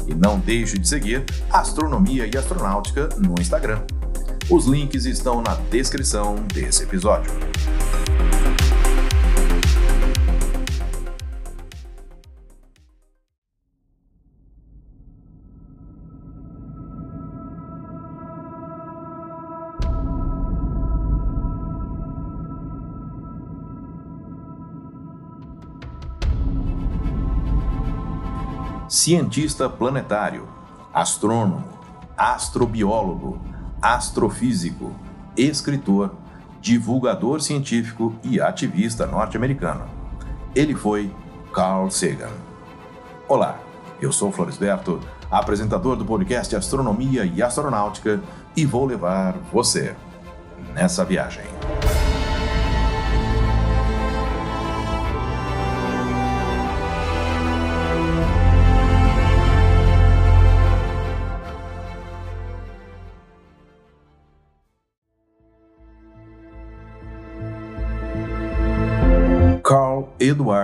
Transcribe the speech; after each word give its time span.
E 0.09 0.14
não 0.14 0.41
deixe 0.41 0.77
de 0.79 0.89
seguir 0.89 1.25
Astronomia 1.53 2.27
e 2.27 2.37
Astronáutica 2.37 3.09
no 3.19 3.37
Instagram. 3.39 3.83
Os 4.51 4.65
links 4.65 5.05
estão 5.05 5.43
na 5.43 5.55
descrição 5.70 6.37
desse 6.55 6.83
episódio. 6.83 7.30
cientista 28.88 29.69
planetário, 29.69 30.49
astrônomo, 30.93 31.65
astrobiólogo, 32.16 33.41
astrofísico, 33.80 34.93
escritor, 35.37 36.15
divulgador 36.60 37.40
científico 37.40 38.15
e 38.23 38.40
ativista 38.40 39.07
norte-americano. 39.07 39.87
Ele 40.54 40.74
foi 40.74 41.15
Carl 41.52 41.90
Sagan. 41.90 42.32
Olá, 43.29 43.59
eu 44.01 44.10
sou 44.10 44.32
Floresberto, 44.32 45.01
apresentador 45.30 45.96
do 45.96 46.04
podcast 46.04 46.54
Astronomia 46.57 47.24
e 47.24 47.43
Astronáutica, 47.43 48.20
e 48.57 48.65
vou 48.65 48.85
levar 48.85 49.37
você 49.52 49.95
nessa 50.74 51.04
viagem. 51.04 51.45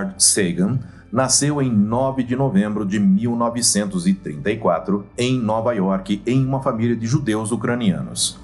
Edward 0.04 0.22
Sagan 0.22 0.78
nasceu 1.10 1.62
em 1.62 1.72
9 1.72 2.22
de 2.24 2.36
novembro 2.36 2.84
de 2.84 2.98
1934 2.98 5.06
em 5.16 5.38
Nova 5.38 5.72
York 5.72 6.22
em 6.26 6.44
uma 6.44 6.60
família 6.62 6.96
de 6.96 7.06
judeus 7.06 7.52
ucranianos. 7.52 8.38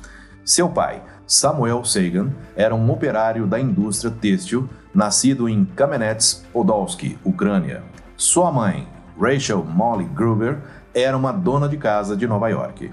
Seu 0.44 0.69
pai, 0.69 1.02
Samuel 1.27 1.84
Sagan, 1.84 2.30
era 2.56 2.75
um 2.75 2.91
operário 2.91 3.47
da 3.47 3.61
indústria 3.61 4.11
têxtil 4.11 4.69
nascido 4.94 5.48
em 5.48 5.64
Kamenets-Podolsky, 5.64 7.19
Ucrânia. 7.25 7.83
Sua 8.17 8.52
mãe, 8.52 8.89
Rachel 9.20 9.64
Molly 9.64 10.05
Gruber, 10.05 10.61
era 10.95 11.17
uma 11.17 11.33
dona 11.33 11.69
de 11.69 11.77
casa 11.77 12.17
de 12.17 12.27
Nova 12.27 12.48
York. 12.48 12.91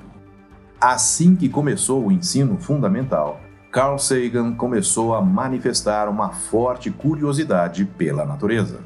Assim 0.80 1.36
que 1.36 1.50
começou 1.50 2.06
o 2.06 2.12
ensino 2.12 2.58
fundamental, 2.58 3.40
Carl 3.72 3.98
Sagan 3.98 4.54
começou 4.54 5.14
a 5.14 5.22
manifestar 5.22 6.08
uma 6.08 6.30
forte 6.30 6.90
curiosidade 6.90 7.86
pela 7.86 8.26
natureza. 8.26 8.80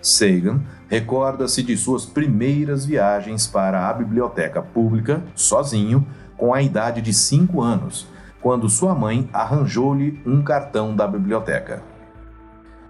Sagan 0.00 0.60
recorda-se 0.88 1.62
de 1.62 1.76
suas 1.76 2.06
primeiras 2.06 2.86
viagens 2.86 3.48
para 3.48 3.88
a 3.88 3.92
biblioteca 3.92 4.62
pública, 4.62 5.22
sozinho, 5.34 6.06
com 6.36 6.54
a 6.54 6.62
idade 6.62 7.02
de 7.02 7.12
5 7.12 7.60
anos, 7.60 8.06
quando 8.40 8.68
sua 8.68 8.94
mãe 8.94 9.28
arranjou-lhe 9.32 10.22
um 10.24 10.40
cartão 10.40 10.94
da 10.94 11.08
biblioteca. 11.08 11.82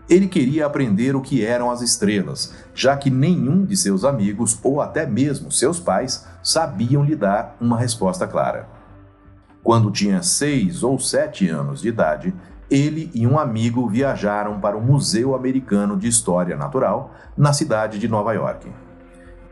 Ele 0.08 0.28
queria 0.28 0.66
aprender 0.66 1.16
o 1.16 1.22
que 1.22 1.44
eram 1.44 1.70
as 1.70 1.80
estrelas, 1.80 2.54
já 2.74 2.94
que 2.94 3.10
nenhum 3.10 3.64
de 3.64 3.76
seus 3.76 4.04
amigos 4.04 4.58
ou 4.62 4.82
até 4.82 5.06
mesmo 5.06 5.50
seus 5.50 5.80
pais 5.80 6.26
sabiam 6.42 7.02
lhe 7.02 7.16
dar 7.16 7.56
uma 7.58 7.78
resposta 7.78 8.26
clara. 8.26 8.75
Quando 9.66 9.90
tinha 9.90 10.22
seis 10.22 10.84
ou 10.84 10.96
sete 10.96 11.48
anos 11.48 11.82
de 11.82 11.88
idade, 11.88 12.32
ele 12.70 13.10
e 13.12 13.26
um 13.26 13.36
amigo 13.36 13.88
viajaram 13.88 14.60
para 14.60 14.76
o 14.76 14.80
Museu 14.80 15.34
Americano 15.34 15.96
de 15.96 16.06
História 16.06 16.56
Natural, 16.56 17.12
na 17.36 17.52
cidade 17.52 17.98
de 17.98 18.06
Nova 18.06 18.32
York. 18.32 18.70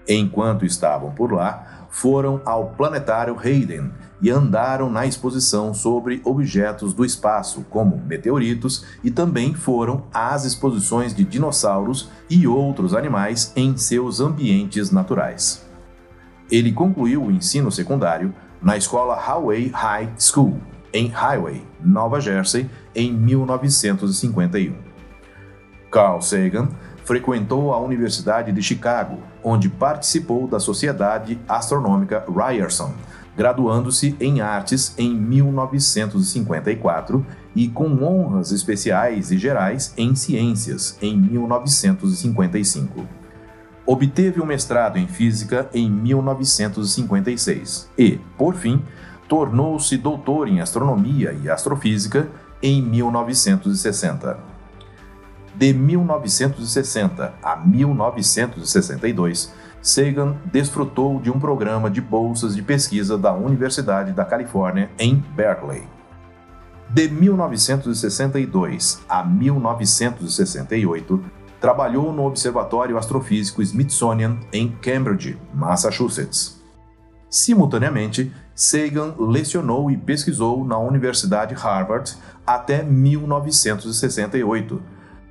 Enquanto 0.09 0.65
estavam 0.65 1.11
por 1.11 1.33
lá, 1.33 1.89
foram 1.91 2.41
ao 2.45 2.69
Planetário 2.77 3.37
Hayden 3.37 3.91
e 4.23 4.31
andaram 4.31 4.89
na 4.89 5.05
exposição 5.05 5.75
sobre 5.75 6.23
objetos 6.25 6.95
do 6.95 7.05
espaço, 7.05 7.67
como 7.69 7.97
meteoritos, 7.97 8.87
e 9.03 9.11
também 9.11 9.53
foram 9.53 10.05
às 10.15 10.45
exposições 10.45 11.13
de 11.13 11.25
dinossauros 11.25 12.09
e 12.31 12.47
outros 12.47 12.95
animais 12.95 13.53
em 13.57 13.77
seus 13.77 14.21
ambientes 14.21 14.93
naturais. 14.93 15.67
Ele 16.49 16.71
concluiu 16.71 17.25
o 17.25 17.33
ensino 17.33 17.73
secundário 17.73 18.33
na 18.65 18.77
escola 18.79 19.15
Highway 19.15 19.69
High 19.69 20.15
School, 20.19 20.59
em 20.93 21.07
Highway, 21.09 21.63
Nova 21.85 22.19
Jersey, 22.19 22.69
em 22.95 23.13
1951. 23.13 24.75
Carl 25.91 26.23
Sagan 26.23 26.71
frequentou 27.05 27.75
a 27.75 27.79
Universidade 27.79 28.51
de 28.51 28.63
Chicago, 28.63 29.19
onde 29.43 29.69
participou 29.69 30.49
da 30.49 30.59
Sociedade 30.59 31.39
Astronômica 31.47 32.25
Ryerson, 32.27 32.95
graduando-se 33.37 34.17
em 34.19 34.41
artes 34.41 34.95
em 34.97 35.15
1954 35.15 37.27
e 37.55 37.69
com 37.69 38.03
honras 38.03 38.51
especiais 38.51 39.31
e 39.31 39.37
gerais 39.37 39.93
em 39.99 40.15
ciências 40.15 40.97
em 41.03 41.15
1955. 41.17 43.24
Obteve 43.87 44.41
um 44.41 44.47
mestrado 44.47 44.97
em 44.97 45.07
física 45.07 45.69
em 45.75 45.91
1956 45.91 47.91
e, 47.99 48.19
por 48.39 48.55
fim, 48.55 48.83
tornou-se 49.29 49.99
doutor 49.99 50.49
em 50.49 50.61
astronomia 50.61 51.37
e 51.43 51.51
astrofísica 51.51 52.27
em 52.63 52.81
1960. 52.81 54.39
De 55.55 55.75
1960 55.75 57.35
a 57.43 57.57
1962, 57.57 59.53
Sagan 59.83 60.37
desfrutou 60.47 61.21
de 61.21 61.31
um 61.31 61.39
programa 61.39 61.91
de 61.91 62.01
bolsas 62.01 62.57
de 62.57 62.63
pesquisa 62.63 63.19
da 63.19 63.35
Universidade 63.35 64.13
da 64.13 64.25
Califórnia 64.25 64.91
em 64.99 65.23
Berkeley. 65.37 65.83
De 66.89 67.07
1962 67.09 69.03
a 69.09 69.23
1968, 69.23 71.23
trabalhou 71.65 72.13
no 72.13 72.27
Observatório 72.27 72.99
Astrofísico 72.99 73.63
Smithsonian 73.63 74.37
em 74.53 74.69
Cambridge, 74.69 75.39
Massachusetts. 75.55 76.63
Simultaneamente, 77.31 78.31
Sagan 78.55 79.15
lecionou 79.19 79.91
e 79.91 79.97
pesquisou 79.97 80.63
na 80.63 80.79
Universidade 80.79 81.55
Harvard 81.55 82.19
até 82.47 82.83
1968, 82.83 84.83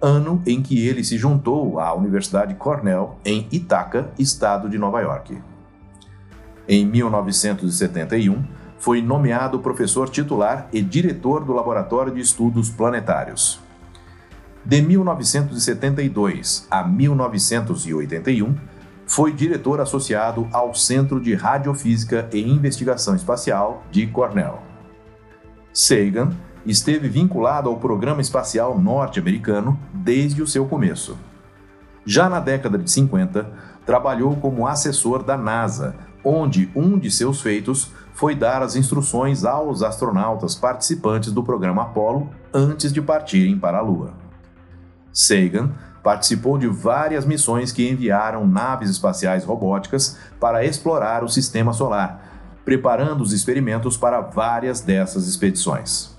ano 0.01 0.41
em 0.47 0.63
que 0.63 0.87
ele 0.87 1.03
se 1.03 1.19
juntou 1.19 1.79
à 1.79 1.93
Universidade 1.93 2.55
Cornell 2.55 3.19
em 3.23 3.47
Ithaca, 3.51 4.09
estado 4.17 4.67
de 4.67 4.79
Nova 4.79 5.01
York. 5.01 5.39
Em 6.67 6.83
1971, 6.83 8.43
foi 8.79 9.03
nomeado 9.03 9.59
professor 9.59 10.09
titular 10.09 10.67
e 10.73 10.81
diretor 10.81 11.45
do 11.45 11.53
Laboratório 11.53 12.11
de 12.11 12.21
Estudos 12.21 12.71
Planetários. 12.71 13.62
De 14.65 14.81
1972 14.81 16.67
a 16.71 16.85
1981, 16.85 18.55
foi 19.05 19.33
diretor 19.33 19.81
associado 19.81 20.47
ao 20.53 20.73
Centro 20.73 21.19
de 21.19 21.35
Radiofísica 21.35 22.29
e 22.31 22.39
Investigação 22.39 23.13
Espacial 23.13 23.83
de 23.91 24.07
Cornell. 24.07 24.59
Sagan 25.73 26.31
esteve 26.65 27.09
vinculado 27.09 27.67
ao 27.67 27.75
programa 27.75 28.21
espacial 28.21 28.79
norte-americano 28.79 29.77
desde 29.93 30.41
o 30.41 30.47
seu 30.47 30.65
começo. 30.65 31.17
Já 32.05 32.29
na 32.29 32.39
década 32.39 32.77
de 32.77 32.89
50, 32.89 33.51
trabalhou 33.85 34.37
como 34.37 34.65
assessor 34.65 35.23
da 35.23 35.37
NASA, 35.37 35.93
onde 36.23 36.71
um 36.73 36.97
de 36.97 37.11
seus 37.11 37.41
feitos 37.41 37.91
foi 38.13 38.33
dar 38.33 38.61
as 38.61 38.77
instruções 38.77 39.43
aos 39.43 39.83
astronautas 39.83 40.55
participantes 40.55 41.33
do 41.33 41.43
programa 41.43 41.81
Apollo 41.81 42.29
antes 42.53 42.93
de 42.93 43.01
partirem 43.01 43.59
para 43.59 43.79
a 43.79 43.81
Lua. 43.81 44.22
Sagan 45.13 45.71
participou 46.01 46.57
de 46.57 46.67
várias 46.67 47.25
missões 47.25 47.71
que 47.71 47.87
enviaram 47.87 48.45
naves 48.45 48.89
espaciais 48.89 49.45
robóticas 49.45 50.17
para 50.39 50.65
explorar 50.65 51.23
o 51.23 51.29
sistema 51.29 51.71
solar, 51.71 52.59
preparando 52.65 53.21
os 53.21 53.31
experimentos 53.31 53.95
para 53.95 54.19
várias 54.19 54.81
dessas 54.81 55.27
expedições. 55.27 56.13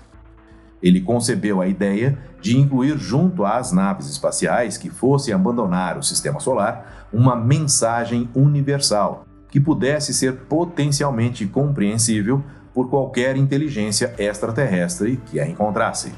Ele 0.81 1.01
concebeu 1.01 1.61
a 1.61 1.67
ideia 1.67 2.17
de 2.41 2.57
incluir 2.57 2.97
junto 2.97 3.45
às 3.45 3.71
naves 3.71 4.09
espaciais 4.09 4.77
que 4.77 4.89
fossem 4.89 5.33
abandonar 5.33 5.97
o 5.97 6.03
sistema 6.03 6.39
solar 6.39 7.07
uma 7.11 7.35
mensagem 7.35 8.29
universal 8.35 9.25
que 9.49 9.59
pudesse 9.59 10.13
ser 10.13 10.33
potencialmente 10.49 11.47
compreensível 11.47 12.43
por 12.73 12.89
qualquer 12.89 13.37
inteligência 13.37 14.13
extraterrestre 14.17 15.17
que 15.27 15.39
a 15.39 15.47
encontrasse. 15.47 16.13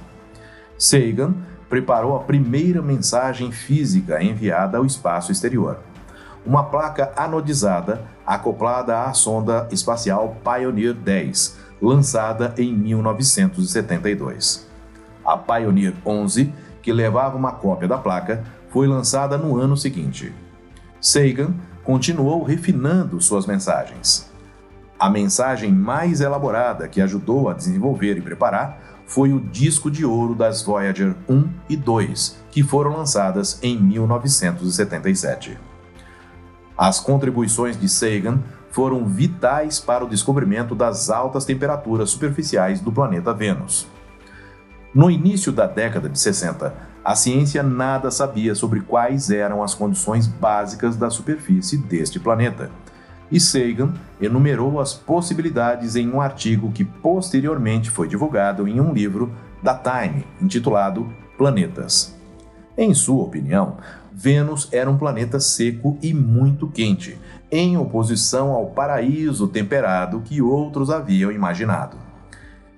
Sagan 0.77 1.35
preparou 1.69 2.15
a 2.15 2.19
primeira 2.19 2.81
mensagem 2.81 3.51
física 3.51 4.23
enviada 4.23 4.77
ao 4.77 4.85
espaço 4.85 5.31
exterior. 5.31 5.79
Uma 6.45 6.63
placa 6.63 7.11
anodizada 7.15 8.01
acoplada 8.25 9.03
à 9.03 9.13
sonda 9.13 9.67
espacial 9.71 10.37
Pioneer 10.43 10.93
10, 10.93 11.57
lançada 11.81 12.53
em 12.57 12.73
1972. 12.73 14.67
A 15.25 15.37
Pioneer 15.37 15.93
11, 16.05 16.53
que 16.81 16.93
levava 16.93 17.35
uma 17.35 17.51
cópia 17.51 17.87
da 17.87 17.97
placa, 17.97 18.43
foi 18.69 18.87
lançada 18.87 19.37
no 19.37 19.57
ano 19.57 19.75
seguinte. 19.75 20.33
Sagan 21.01 21.53
continuou 21.83 22.43
refinando 22.43 23.19
suas 23.21 23.45
mensagens. 23.45 24.31
A 24.99 25.09
mensagem 25.09 25.71
mais 25.71 26.21
elaborada 26.21 26.87
que 26.87 27.01
ajudou 27.01 27.49
a 27.49 27.53
desenvolver 27.53 28.17
e 28.17 28.21
preparar 28.21 28.96
foi 29.07 29.31
o 29.33 29.39
disco 29.39 29.89
de 29.89 30.05
ouro 30.05 30.35
das 30.35 30.61
Voyager 30.61 31.15
1 31.27 31.49
e 31.69 31.77
2, 31.77 32.37
que 32.51 32.61
foram 32.61 32.97
lançadas 32.97 33.57
em 33.63 33.81
1977. 33.81 35.57
As 36.77 36.99
contribuições 36.99 37.79
de 37.79 37.89
Sagan 37.89 38.39
foram 38.69 39.05
vitais 39.05 39.79
para 39.79 40.05
o 40.05 40.09
descobrimento 40.09 40.75
das 40.75 41.09
altas 41.09 41.45
temperaturas 41.45 42.11
superficiais 42.11 42.81
do 42.81 42.91
planeta 42.91 43.33
Vênus. 43.33 43.87
No 44.93 45.09
início 45.09 45.51
da 45.51 45.65
década 45.65 46.09
de 46.09 46.19
60, 46.19 46.75
a 47.03 47.15
ciência 47.15 47.63
nada 47.63 48.11
sabia 48.11 48.53
sobre 48.53 48.81
quais 48.81 49.31
eram 49.31 49.63
as 49.63 49.73
condições 49.73 50.27
básicas 50.27 50.97
da 50.97 51.09
superfície 51.09 51.77
deste 51.77 52.19
planeta. 52.19 52.69
E 53.31 53.39
Sagan 53.39 53.93
enumerou 54.21 54.79
as 54.79 54.93
possibilidades 54.93 55.95
em 55.95 56.09
um 56.09 56.21
artigo 56.21 56.71
que 56.71 56.85
posteriormente 56.85 57.89
foi 57.89 58.07
divulgado 58.07 58.67
em 58.67 58.79
um 58.79 58.93
livro 58.93 59.33
da 59.61 59.75
Time, 59.75 60.25
intitulado 60.41 61.11
Planetas. 61.37 62.15
Em 62.77 62.93
sua 62.93 63.23
opinião, 63.23 63.77
Vênus 64.13 64.69
era 64.71 64.89
um 64.89 64.97
planeta 64.97 65.39
seco 65.39 65.97
e 66.01 66.13
muito 66.13 66.67
quente, 66.67 67.19
em 67.51 67.77
oposição 67.77 68.51
ao 68.51 68.67
paraíso 68.67 69.47
temperado 69.47 70.21
que 70.21 70.41
outros 70.41 70.89
haviam 70.89 71.31
imaginado. 71.31 71.97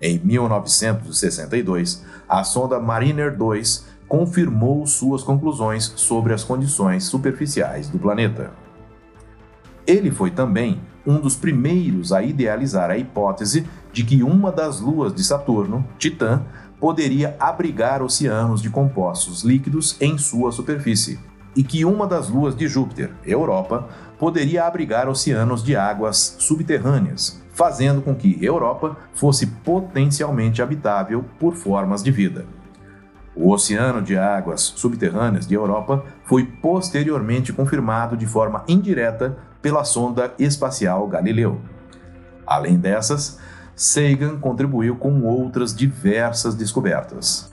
Em 0.02 0.20
1962, 0.20 2.04
a 2.28 2.44
sonda 2.44 2.80
Mariner 2.80 3.36
2 3.36 3.86
confirmou 4.08 4.86
suas 4.88 5.22
conclusões 5.22 5.94
sobre 5.96 6.34
as 6.34 6.44
condições 6.44 7.04
superficiais 7.04 7.90
do 7.90 8.00
planeta. 8.00 8.52
Ele 9.90 10.12
foi 10.12 10.30
também 10.30 10.80
um 11.04 11.20
dos 11.20 11.36
primeiros 11.36 12.14
a 12.14 12.22
idealizar 12.22 12.92
a 12.92 12.98
hipótese 13.00 13.66
de 13.92 14.04
que 14.04 14.22
uma 14.22 14.52
das 14.52 14.80
luas 14.80 15.12
de 15.16 15.24
Saturno, 15.24 15.84
Titã, 15.98 16.44
poderia 16.80 17.36
abrigar 17.40 18.00
oceanos 18.04 18.62
de 18.62 18.70
compostos 18.70 19.44
líquidos 19.44 20.00
em 20.00 20.16
sua 20.16 20.52
superfície, 20.52 21.20
e 21.56 21.64
que 21.64 21.84
uma 21.86 22.06
das 22.06 22.30
luas 22.30 22.56
de 22.56 22.68
Júpiter, 22.68 23.10
Europa, 23.26 23.90
poderia 24.20 24.68
abrigar 24.68 25.10
oceanos 25.10 25.64
de 25.64 25.76
águas 25.76 26.36
subterrâneas, 26.38 27.42
fazendo 27.52 28.00
com 28.00 28.14
que 28.14 28.38
Europa 28.46 28.96
fosse 29.16 29.48
potencialmente 29.48 30.62
habitável 30.62 31.26
por 31.40 31.56
formas 31.56 32.04
de 32.04 32.12
vida. 32.12 32.46
O 33.36 33.52
oceano 33.52 34.04
de 34.04 34.16
águas 34.16 34.62
subterrâneas 34.76 35.48
de 35.48 35.56
Europa 35.56 36.04
foi 36.26 36.46
posteriormente 36.46 37.52
confirmado 37.52 38.16
de 38.16 38.28
forma 38.28 38.64
indireta 38.68 39.49
pela 39.62 39.84
sonda 39.84 40.34
espacial 40.40 41.08
Galileu. 41.08 41.60
Além 42.46 42.78
dessas, 42.78 43.40
Sagan 43.76 44.40
contribuiu 44.40 44.96
com 44.96 45.24
outras 45.24 45.74
diversas 45.74 46.56
descobertas. 46.56 47.52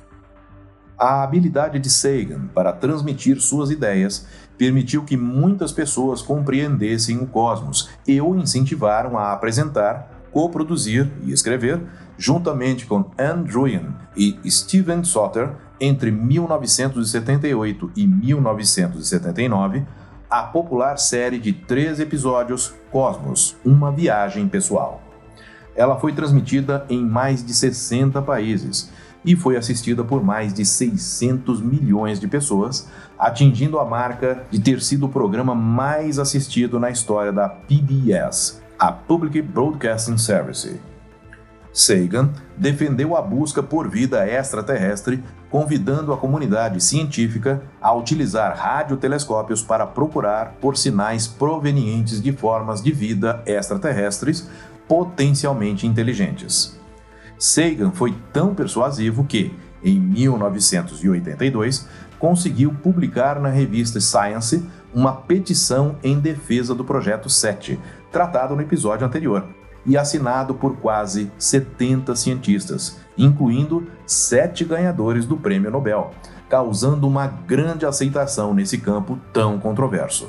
A 0.98 1.22
habilidade 1.22 1.78
de 1.78 1.90
Sagan 1.90 2.48
para 2.54 2.72
transmitir 2.72 3.38
suas 3.40 3.70
ideias 3.70 4.26
permitiu 4.56 5.04
que 5.04 5.16
muitas 5.16 5.70
pessoas 5.70 6.22
compreendessem 6.22 7.18
o 7.18 7.26
cosmos 7.26 7.90
e 8.06 8.18
o 8.20 8.34
incentivaram 8.34 9.18
a 9.18 9.32
apresentar, 9.32 10.10
coproduzir 10.32 11.12
e 11.22 11.32
escrever, 11.32 11.82
juntamente 12.16 12.86
com 12.86 13.10
Anne 13.18 13.94
e 14.16 14.50
Steven 14.50 15.04
Soter, 15.04 15.50
entre 15.78 16.10
1978 16.10 17.92
e 17.94 18.06
1979, 18.06 19.84
a 20.30 20.42
popular 20.42 20.98
série 20.98 21.38
de 21.38 21.52
três 21.52 22.00
episódios 22.00 22.74
Cosmos 22.90 23.56
Uma 23.64 23.92
Viagem 23.92 24.48
Pessoal. 24.48 25.00
Ela 25.74 25.98
foi 25.98 26.12
transmitida 26.12 26.84
em 26.88 27.04
mais 27.04 27.44
de 27.44 27.54
60 27.54 28.20
países 28.22 28.90
e 29.24 29.36
foi 29.36 29.56
assistida 29.56 30.04
por 30.04 30.22
mais 30.22 30.52
de 30.52 30.64
600 30.64 31.60
milhões 31.60 32.18
de 32.18 32.26
pessoas, 32.28 32.88
atingindo 33.18 33.78
a 33.78 33.84
marca 33.84 34.44
de 34.50 34.60
ter 34.60 34.80
sido 34.80 35.06
o 35.06 35.08
programa 35.08 35.54
mais 35.54 36.18
assistido 36.18 36.78
na 36.78 36.90
história 36.90 37.32
da 37.32 37.48
PBS, 37.48 38.62
a 38.78 38.92
Public 38.92 39.42
Broadcasting 39.42 40.18
Service. 40.18 40.80
Sagan 41.76 42.30
defendeu 42.56 43.14
a 43.14 43.20
busca 43.20 43.62
por 43.62 43.86
vida 43.86 44.26
extraterrestre, 44.26 45.22
convidando 45.50 46.10
a 46.10 46.16
comunidade 46.16 46.82
científica 46.82 47.62
a 47.82 47.92
utilizar 47.92 48.56
radiotelescópios 48.56 49.62
para 49.62 49.86
procurar 49.86 50.54
por 50.58 50.74
sinais 50.74 51.26
provenientes 51.26 52.22
de 52.22 52.32
formas 52.32 52.82
de 52.82 52.92
vida 52.92 53.42
extraterrestres 53.44 54.48
potencialmente 54.88 55.86
inteligentes. 55.86 56.80
Sagan 57.38 57.90
foi 57.90 58.14
tão 58.32 58.54
persuasivo 58.54 59.24
que, 59.24 59.54
em 59.84 60.00
1982, 60.00 61.86
conseguiu 62.18 62.72
publicar 62.72 63.38
na 63.38 63.50
revista 63.50 64.00
Science 64.00 64.64
uma 64.94 65.12
petição 65.12 65.96
em 66.02 66.18
defesa 66.18 66.74
do 66.74 66.86
Projeto 66.86 67.28
7, 67.28 67.78
tratado 68.10 68.56
no 68.56 68.62
episódio 68.62 69.06
anterior, 69.06 69.46
e 69.86 69.96
assinado 69.96 70.54
por 70.54 70.76
quase 70.76 71.30
70 71.38 72.14
cientistas, 72.16 72.98
incluindo 73.16 73.86
sete 74.06 74.64
ganhadores 74.64 75.24
do 75.24 75.36
Prêmio 75.36 75.70
Nobel, 75.70 76.10
causando 76.48 77.06
uma 77.06 77.26
grande 77.26 77.86
aceitação 77.86 78.52
nesse 78.52 78.78
campo 78.78 79.18
tão 79.32 79.58
controverso. 79.58 80.28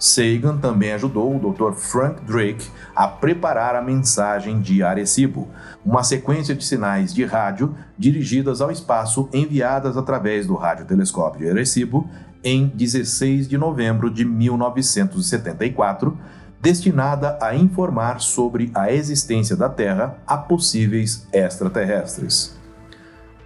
Sagan 0.00 0.56
também 0.56 0.92
ajudou 0.92 1.36
o 1.36 1.52
Dr. 1.52 1.72
Frank 1.74 2.24
Drake 2.24 2.66
a 2.96 3.06
preparar 3.06 3.76
a 3.76 3.82
mensagem 3.82 4.58
de 4.58 4.82
Arecibo, 4.82 5.50
uma 5.84 6.02
sequência 6.02 6.54
de 6.54 6.64
sinais 6.64 7.12
de 7.12 7.22
rádio 7.26 7.76
dirigidas 7.98 8.62
ao 8.62 8.70
espaço 8.70 9.28
enviadas 9.30 9.98
através 9.98 10.46
do 10.46 10.54
radiotelescópio 10.54 11.40
de 11.40 11.50
Arecibo 11.50 12.08
em 12.42 12.66
16 12.68 13.46
de 13.46 13.58
novembro 13.58 14.10
de 14.10 14.24
1974, 14.24 16.16
destinada 16.60 17.38
a 17.40 17.54
informar 17.54 18.20
sobre 18.20 18.70
a 18.74 18.92
existência 18.92 19.56
da 19.56 19.68
Terra 19.68 20.18
a 20.26 20.36
possíveis 20.36 21.26
extraterrestres. 21.32 22.58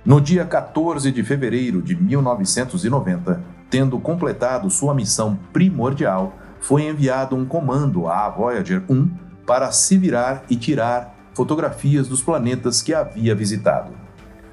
No 0.04 0.20
dia 0.20 0.44
14 0.44 1.10
de 1.12 1.22
fevereiro 1.22 1.80
de 1.80 1.94
1990, 1.96 3.40
tendo 3.70 3.98
completado 3.98 4.68
sua 4.68 4.94
missão 4.94 5.38
primordial, 5.52 6.34
foi 6.60 6.82
enviado 6.88 7.36
um 7.36 7.44
comando 7.44 8.08
à 8.08 8.28
Voyager 8.28 8.82
1 8.88 9.10
para 9.46 9.70
se 9.70 9.96
virar 9.96 10.44
e 10.50 10.56
tirar 10.56 11.14
fotografias 11.34 12.08
dos 12.08 12.22
planetas 12.22 12.82
que 12.82 12.92
havia 12.92 13.34
visitado. 13.34 13.92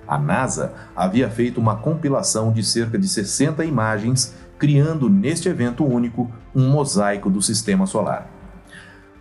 A 0.07 0.17
NASA 0.17 0.73
havia 0.95 1.29
feito 1.29 1.59
uma 1.59 1.77
compilação 1.77 2.51
de 2.51 2.63
cerca 2.63 2.97
de 2.97 3.07
60 3.07 3.63
imagens, 3.63 4.35
criando 4.57 5.09
neste 5.09 5.47
evento 5.47 5.85
único 5.85 6.29
um 6.53 6.69
mosaico 6.69 7.29
do 7.29 7.41
sistema 7.41 7.85
solar. 7.85 8.40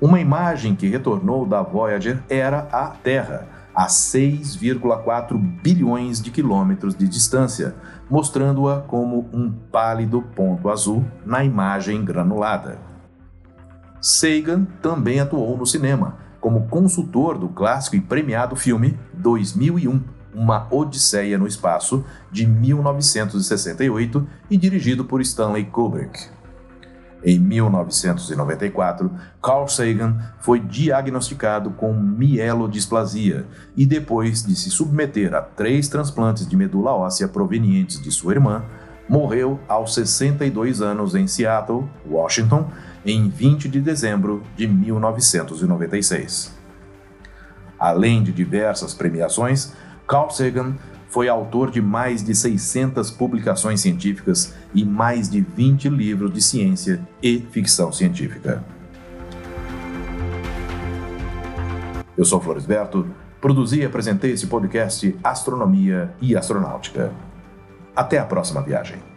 Uma 0.00 0.19
imagem 0.19 0.75
que 0.75 0.88
retornou 0.88 1.45
da 1.45 1.61
Voyager 1.61 2.23
era 2.26 2.61
a 2.73 2.87
Terra, 2.87 3.47
a 3.75 3.87
6,4 3.87 5.37
bilhões 5.62 6.23
de 6.23 6.30
quilômetros 6.30 6.95
de 6.95 7.07
distância, 7.07 7.75
mostrando-a 8.09 8.80
como 8.80 9.28
um 9.30 9.52
pálido 9.71 10.23
ponto 10.35 10.71
azul 10.71 11.04
na 11.26 11.45
imagem 11.45 12.02
granulada. 12.02 12.78
Sagan 14.00 14.64
também 14.80 15.21
atuou 15.21 15.59
no 15.59 15.66
cinema, 15.66 16.16
como 16.40 16.66
consultor 16.69 17.37
do 17.37 17.50
clássico 17.50 17.95
e 17.95 18.00
premiado 18.00 18.57
filme 18.57 18.99
2001, 19.12 20.02
Uma 20.35 20.66
Odisseia 20.71 21.37
no 21.37 21.47
Espaço, 21.47 22.02
de 22.33 22.47
1968 22.47 24.26
e 24.49 24.57
dirigido 24.57 25.04
por 25.04 25.21
Stanley 25.21 25.66
Kubrick. 25.66 26.40
Em 27.23 27.39
1994, 27.39 29.11
Carl 29.43 29.69
Sagan 29.69 30.19
foi 30.41 30.59
diagnosticado 30.59 31.71
com 31.71 31.93
mielodisplasia 31.93 33.47
e, 33.77 33.85
depois 33.85 34.43
de 34.43 34.57
se 34.57 34.71
submeter 34.71 35.35
a 35.35 35.43
três 35.43 35.87
transplantes 35.89 36.49
de 36.49 36.57
medula 36.57 36.93
óssea 36.93 37.29
provenientes 37.29 38.00
de 38.00 38.11
sua 38.11 38.33
irmã, 38.33 38.65
morreu 39.07 39.61
aos 39.69 39.93
62 39.95 40.81
anos 40.81 41.15
em 41.15 41.27
Seattle, 41.27 41.85
Washington, 42.09 42.71
em 43.05 43.29
20 43.29 43.69
de 43.69 43.81
dezembro 43.81 44.43
de 44.57 44.67
1996. 44.67 46.59
Além 47.79 48.23
de 48.23 48.33
diversas 48.33 48.95
premiações, 48.95 49.73
Carl 50.07 50.31
Sagan 50.31 50.75
foi 51.11 51.29
autor 51.29 51.71
de 51.71 51.83
mais 51.83 52.23
de 52.25 52.35
600 52.35 53.11
publicações 53.11 53.81
científicas 53.81 54.55
e 54.73 54.85
mais 54.85 55.29
de 55.29 55.40
20 55.40 55.88
livros 55.88 56.33
de 56.33 56.40
ciência 56.40 57.07
e 57.23 57.40
ficção 57.50 57.93
científica. 57.93 58.64
Eu 62.17 62.25
sou 62.25 62.40
Floresberto, 62.40 63.07
produzi 63.40 63.81
e 63.81 63.85
apresentei 63.85 64.33
esse 64.33 64.47
podcast 64.47 65.14
Astronomia 65.23 66.14
e 66.21 66.37
Astronáutica. 66.37 67.12
Até 67.95 68.19
a 68.19 68.25
próxima 68.25 68.62
viagem. 68.62 69.10